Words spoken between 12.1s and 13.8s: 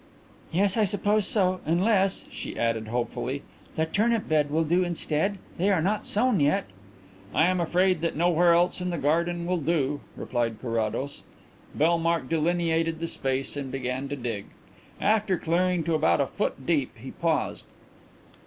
delineated the space and